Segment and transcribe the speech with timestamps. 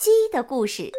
[0.00, 0.90] 鸡的故事。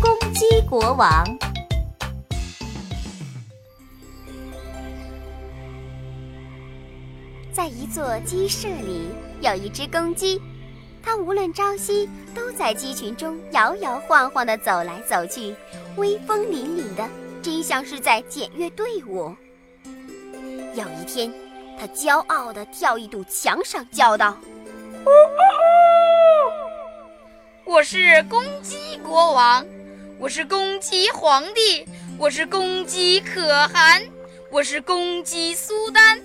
[0.00, 1.24] 公鸡国王。
[7.52, 9.06] 在一座鸡舍里，
[9.40, 10.40] 有一只公鸡，
[11.08, 15.56] 它无论朝夕都在鸡群中摇摇晃晃地走来走去，
[15.96, 17.08] 威风凛凛的，
[17.40, 19.34] 真像是在检阅队伍。
[20.74, 21.32] 有一天，
[21.80, 24.36] 它骄傲地跳一堵墙上，叫道
[27.64, 29.64] ：“我是公鸡国王，
[30.18, 31.86] 我是公鸡皇帝，
[32.18, 34.02] 我是公鸡可汗，
[34.50, 36.20] 我是公鸡苏丹。”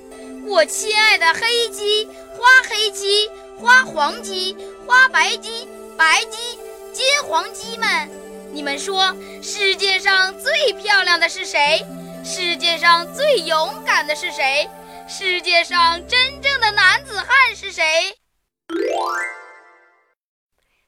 [0.46, 3.30] 我亲爱的黑鸡、花黑鸡、
[3.60, 5.68] 花黄鸡、花白鸡、
[5.98, 6.60] 白鸡、
[6.92, 8.10] 金黄鸡们，
[8.52, 11.86] 你们说世界上最漂亮的是谁？
[12.24, 14.70] 世界上最勇敢的是谁？
[15.08, 17.84] 世界上真正的男子汉是谁？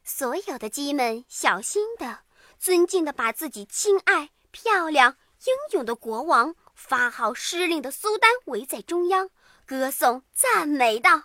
[0.03, 2.19] 所有的鸡们小心的、
[2.57, 9.29] 尊敬的把自己亲爱、漂亮、英勇的国王发号施令的苏丹围在中央。
[9.65, 11.23] 歌颂、赞美道：“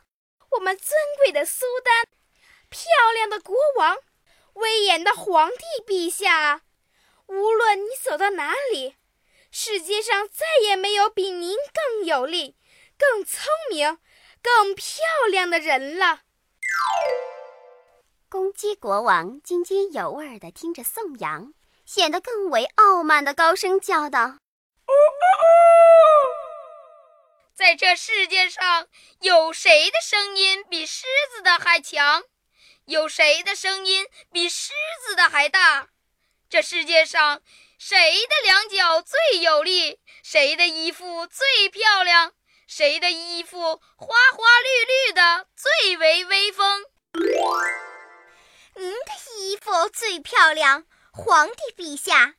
[0.52, 2.08] 我们尊贵的苏丹，
[2.68, 3.96] 漂亮的国王，
[4.54, 6.62] 威严的皇帝陛下，
[7.26, 8.96] 无论你走到哪里，
[9.52, 12.56] 世界上再也没有比您更有力、
[12.98, 13.98] 更聪明、
[14.42, 16.22] 更漂亮的人了。”
[18.28, 21.52] 公鸡国王津津有味地听着颂扬，
[21.84, 24.38] 显得更为傲慢地高声叫道。
[27.61, 28.89] 在这世界上，
[29.20, 32.25] 有谁的声音比狮子的还强？
[32.86, 34.72] 有谁的声音比狮
[35.06, 35.91] 子的还大？
[36.48, 37.42] 这世界上，
[37.78, 40.00] 谁的两脚最有力？
[40.22, 42.32] 谁的衣服最漂亮？
[42.66, 46.87] 谁的衣服花花绿绿的最为威风？
[48.76, 52.37] 您的衣服最漂亮，皇帝陛下。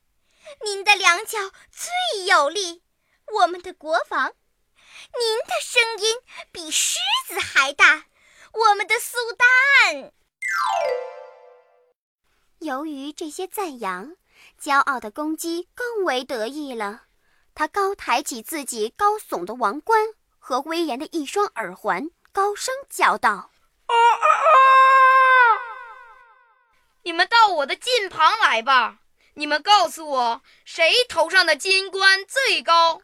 [0.66, 1.38] 您的两脚
[1.72, 2.82] 最有力，
[3.32, 4.34] 我们的国王。
[5.18, 6.18] 您的声音
[6.52, 8.06] 比狮子还大，
[8.54, 10.14] 我们的苏丹。
[12.60, 14.16] 由于这些赞扬，
[14.62, 17.04] 骄傲的公鸡更为得意了。
[17.56, 23.52] 它高抬起自己高耸的王冠和威严的一双耳环，高声叫道
[23.88, 24.52] ：“啊啊啊！
[27.04, 29.00] 你们到我的近旁来吧！
[29.34, 33.02] 你们告诉我，谁头上的金冠最高？”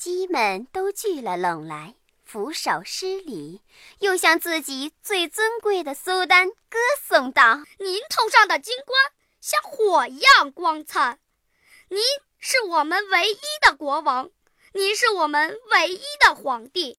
[0.00, 1.94] 鸡们都聚了拢来，
[2.24, 3.60] 俯首施礼，
[3.98, 8.98] 又向自己最尊贵的苏丹歌颂道：“您头上的金冠
[9.42, 11.20] 像火一样光灿，
[11.88, 12.00] 您
[12.38, 14.30] 是我们唯一的国王，
[14.72, 16.98] 您是我们唯一的皇帝。”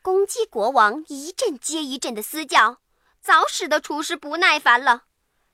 [0.00, 2.78] 公鸡国王一阵接一阵的嘶叫，
[3.20, 5.02] 早使得厨师不耐烦了，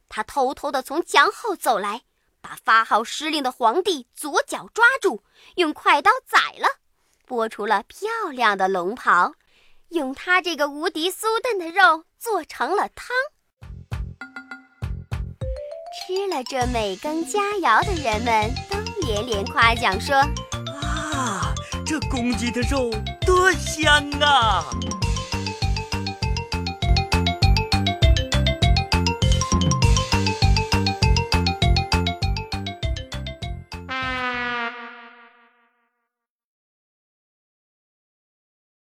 [0.09, 2.05] 他偷偷地从墙后走来。
[2.42, 5.22] 把发号施令的皇帝左脚抓住，
[5.54, 6.66] 用快刀宰了，
[7.26, 9.32] 剥出了漂亮的龙袍，
[9.91, 13.16] 用他这个无敌苏丹的肉做成了汤。
[15.94, 20.16] 吃了这美羹佳肴的人们都连连夸奖说
[20.82, 21.54] ：“啊，
[21.86, 22.91] 这公鸡的肉
[23.25, 24.64] 多香啊！”